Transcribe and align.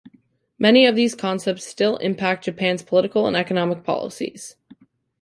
Many 0.57 0.87
of 0.87 0.95
these 0.95 1.13
concepts 1.13 1.63
still 1.63 1.97
impact 1.97 2.45
Japan's 2.45 2.81
political 2.81 3.27
and 3.27 3.35
economic 3.37 3.83
policies. 3.83 4.55